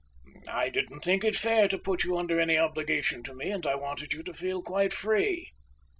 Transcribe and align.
"I 0.47 0.69
didn't 0.69 1.01
think 1.01 1.23
it 1.23 1.35
fair 1.35 1.67
to 1.67 1.77
put 1.77 2.03
you 2.03 2.17
under 2.17 2.39
any 2.39 2.57
obligation 2.57 3.21
to 3.21 3.35
me, 3.35 3.51
and 3.51 3.67
I 3.67 3.75
wanted 3.75 4.13
you 4.13 4.23
to 4.23 4.33
feel 4.33 4.63
quite 4.63 4.93
free." 4.93 5.51